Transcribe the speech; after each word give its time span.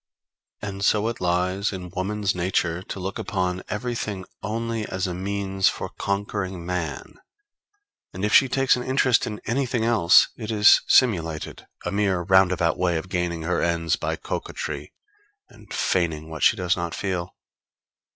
And 0.63 0.83
so 0.83 1.09
it 1.09 1.21
lies 1.21 1.71
in 1.71 1.91
woman's 1.91 2.33
nature 2.33 2.81
to 2.81 2.99
look 2.99 3.19
upon 3.19 3.61
everything 3.69 4.25
only 4.41 4.83
as 4.87 5.05
a 5.05 5.13
means 5.13 5.69
for 5.69 5.89
conquering 5.89 6.65
man; 6.65 7.13
and 8.11 8.25
if 8.25 8.33
she 8.33 8.49
takes 8.49 8.75
an 8.75 8.81
interest 8.81 9.27
in 9.27 9.39
anything 9.45 9.85
else, 9.85 10.29
it 10.35 10.49
is 10.49 10.81
simulated 10.87 11.67
a 11.85 11.91
mere 11.91 12.23
roundabout 12.23 12.79
way 12.79 12.97
of 12.97 13.09
gaining 13.09 13.43
her 13.43 13.61
ends 13.61 13.95
by 13.95 14.15
coquetry, 14.15 14.91
and 15.49 15.71
feigning 15.71 16.31
what 16.31 16.41
she 16.41 16.57
does 16.57 16.75
not 16.75 16.95
feel. 16.95 17.35